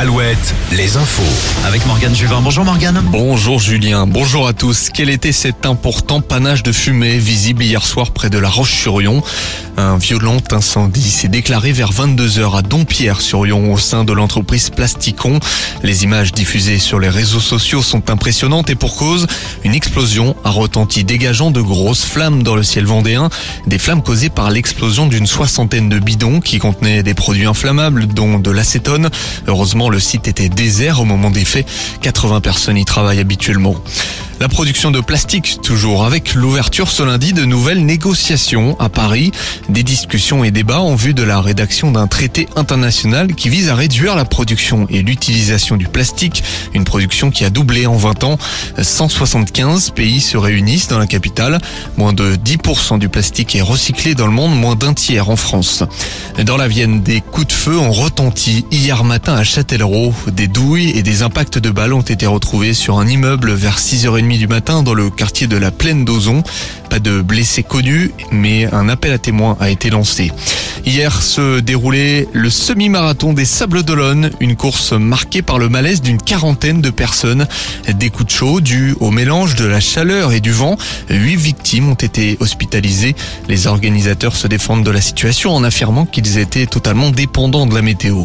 Alouette, 0.00 0.54
les 0.76 0.96
infos. 0.96 1.66
Avec 1.66 1.84
Morgane 1.84 2.14
Juvin. 2.14 2.40
Bonjour 2.40 2.64
Morgane. 2.64 3.02
Bonjour 3.10 3.58
Julien, 3.58 4.06
bonjour 4.06 4.46
à 4.46 4.52
tous. 4.52 4.90
Quel 4.94 5.10
était 5.10 5.32
cet 5.32 5.66
important 5.66 6.20
panache 6.20 6.62
de 6.62 6.70
fumée 6.70 7.18
visible 7.18 7.64
hier 7.64 7.84
soir 7.84 8.12
près 8.12 8.30
de 8.30 8.38
la 8.38 8.48
Roche-sur-Yon? 8.48 9.20
Un 9.76 9.96
violent 9.96 10.38
incendie 10.52 11.10
s'est 11.10 11.26
déclaré 11.26 11.72
vers 11.72 11.92
22h 11.92 12.58
à 12.58 12.62
Dompierre-sur-Yon 12.62 13.72
au 13.72 13.78
sein 13.78 14.04
de 14.04 14.12
l'entreprise 14.12 14.70
Plasticon. 14.70 15.40
Les 15.82 16.04
images 16.04 16.30
diffusées 16.30 16.78
sur 16.78 17.00
les 17.00 17.08
réseaux 17.08 17.40
sociaux 17.40 17.82
sont 17.82 18.08
impressionnantes 18.08 18.70
et 18.70 18.76
pour 18.76 18.96
cause, 18.96 19.26
une 19.64 19.74
explosion 19.74 20.36
a 20.44 20.50
retenti 20.50 21.02
dégageant 21.02 21.50
de 21.50 21.60
grosses 21.60 22.04
flammes 22.04 22.44
dans 22.44 22.54
le 22.54 22.62
ciel 22.62 22.86
vendéen. 22.86 23.30
Des 23.66 23.78
flammes 23.78 24.02
causées 24.02 24.30
par 24.30 24.50
l'explosion 24.52 25.06
d'une 25.06 25.26
soixantaine 25.26 25.88
de 25.88 25.98
bidons 25.98 26.40
qui 26.40 26.58
contenaient 26.58 27.02
des 27.02 27.14
produits 27.14 27.46
inflammables 27.46 28.06
dont 28.06 28.38
de 28.38 28.50
l'acétone. 28.52 29.10
Heureusement, 29.48 29.87
le 29.90 30.00
site 30.00 30.28
était 30.28 30.48
désert 30.48 31.00
au 31.00 31.04
moment 31.04 31.30
des 31.30 31.44
faits. 31.44 31.66
80 32.02 32.40
personnes 32.40 32.76
y 32.76 32.84
travaillent 32.84 33.20
habituellement. 33.20 33.74
La 34.40 34.48
production 34.48 34.92
de 34.92 35.00
plastique, 35.00 35.58
toujours 35.64 36.04
avec 36.04 36.34
l'ouverture 36.34 36.88
ce 36.88 37.02
lundi 37.02 37.32
de 37.32 37.44
nouvelles 37.44 37.84
négociations 37.84 38.78
à 38.78 38.88
Paris. 38.88 39.32
Des 39.68 39.82
discussions 39.82 40.44
et 40.44 40.52
débats 40.52 40.78
en 40.78 40.94
vue 40.94 41.12
de 41.12 41.24
la 41.24 41.40
rédaction 41.40 41.90
d'un 41.90 42.06
traité 42.06 42.46
international 42.54 43.34
qui 43.34 43.48
vise 43.48 43.68
à 43.68 43.74
réduire 43.74 44.14
la 44.14 44.24
production 44.24 44.86
et 44.90 45.02
l'utilisation 45.02 45.76
du 45.76 45.88
plastique. 45.88 46.44
Une 46.72 46.84
production 46.84 47.32
qui 47.32 47.44
a 47.44 47.50
doublé 47.50 47.86
en 47.86 47.96
20 47.96 48.22
ans. 48.22 48.38
175 48.80 49.90
pays 49.90 50.20
se 50.20 50.36
réunissent 50.36 50.86
dans 50.86 51.00
la 51.00 51.08
capitale. 51.08 51.58
Moins 51.96 52.12
de 52.12 52.36
10% 52.36 53.00
du 53.00 53.08
plastique 53.08 53.56
est 53.56 53.60
recyclé 53.62 54.14
dans 54.14 54.26
le 54.26 54.32
monde, 54.32 54.56
moins 54.56 54.76
d'un 54.76 54.94
tiers 54.94 55.30
en 55.30 55.36
France. 55.36 55.82
Dans 56.44 56.56
la 56.56 56.68
Vienne, 56.68 57.02
des 57.02 57.22
coups 57.22 57.48
de 57.48 57.52
feu 57.52 57.76
ont 57.76 57.90
retenti 57.90 58.64
hier 58.70 59.02
matin 59.02 59.34
à 59.34 59.42
Châtellerault. 59.42 60.14
Des 60.28 60.46
douilles 60.46 60.90
et 60.90 61.02
des 61.02 61.24
impacts 61.24 61.58
de 61.58 61.70
balles 61.70 61.92
ont 61.92 62.02
été 62.02 62.26
retrouvés 62.26 62.72
sur 62.72 63.00
un 63.00 63.08
immeuble 63.08 63.52
vers 63.52 63.80
6h30 63.80 64.27
du 64.36 64.46
matin 64.46 64.82
dans 64.82 64.92
le 64.92 65.08
quartier 65.08 65.46
de 65.46 65.56
la 65.56 65.70
Plaine 65.70 66.04
d'Ozon. 66.04 66.42
Pas 66.90 66.98
de 66.98 67.22
blessés 67.22 67.62
connus, 67.62 68.12
mais 68.30 68.66
un 68.72 68.88
appel 68.88 69.12
à 69.12 69.18
témoins 69.18 69.56
a 69.60 69.70
été 69.70 69.88
lancé. 69.88 70.32
Hier 70.84 71.22
se 71.22 71.60
déroulait 71.60 72.28
le 72.32 72.50
semi-marathon 72.50 73.32
des 73.32 73.44
Sables 73.44 73.82
d'Olonne, 73.82 74.30
une 74.40 74.56
course 74.56 74.92
marquée 74.92 75.40
par 75.40 75.58
le 75.58 75.68
malaise 75.68 76.02
d'une 76.02 76.18
quarantaine 76.18 76.80
de 76.80 76.90
personnes. 76.90 77.46
Des 77.94 78.10
coups 78.10 78.26
de 78.26 78.30
chaud 78.30 78.60
dus 78.60 78.94
au 79.00 79.10
mélange 79.10 79.54
de 79.54 79.64
la 79.64 79.80
chaleur 79.80 80.32
et 80.32 80.40
du 80.40 80.52
vent. 80.52 80.76
Huit 81.08 81.36
victimes 81.36 81.88
ont 81.88 81.94
été 81.94 82.36
hospitalisées. 82.40 83.14
Les 83.48 83.66
organisateurs 83.66 84.36
se 84.36 84.46
défendent 84.46 84.84
de 84.84 84.90
la 84.90 85.00
situation 85.00 85.54
en 85.54 85.64
affirmant 85.64 86.06
qu'ils 86.06 86.38
étaient 86.38 86.66
totalement 86.66 87.10
dépendants 87.10 87.66
de 87.66 87.74
la 87.74 87.82
météo. 87.82 88.24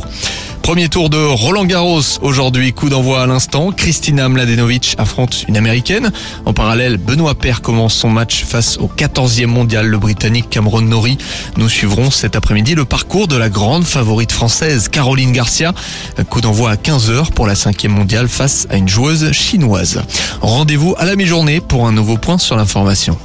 Premier 0.64 0.88
tour 0.88 1.10
de 1.10 1.18
Roland 1.18 1.66
Garros 1.66 2.00
aujourd'hui, 2.22 2.72
coup 2.72 2.88
d'envoi 2.88 3.22
à 3.22 3.28
l'instant. 3.28 3.74
Christina 3.74 4.30
Mladenovic 4.30 4.96
affronte 4.98 5.44
une 5.50 5.58
américaine. 5.58 6.14
En 6.46 6.54
parallèle, 6.54 6.96
Benoît 6.96 7.36
Paire 7.36 7.62
commence 7.62 7.94
son 7.94 8.10
match 8.10 8.46
face 8.46 8.78
au 8.78 8.88
14e 8.88 9.48
mondial, 9.48 9.88
le 9.88 9.98
britannique 9.98 10.50
Cameron 10.50 10.82
Norrie. 10.82 11.18
Nous 11.58 11.68
suivrons 11.68 12.12
cet 12.12 12.38
après-midi 12.38 12.76
le 12.76 12.86
parcours 12.86 13.28
de 13.28 13.36
la 13.36 13.50
grande 13.50 13.84
favorite 13.84 14.32
française 14.32 14.88
Caroline 14.88 15.34
Garcia. 15.34 15.74
Coup 16.30 16.40
d'envoi 16.40 16.72
à 16.72 16.76
15h 16.76 17.34
pour 17.34 17.46
la 17.46 17.56
5e 17.56 17.90
mondiale 17.90 18.30
face 18.30 18.66
à 18.70 18.78
une 18.78 18.88
joueuse 18.88 19.34
chinoise. 19.34 20.02
Rendez-vous 20.40 20.96
à 20.98 21.04
la 21.04 21.18
mi-journée 21.18 21.60
pour 21.60 21.88
un 21.88 21.92
nouveau 21.92 22.16
point 22.16 22.38
sur 22.38 22.56
l'information. 22.56 23.18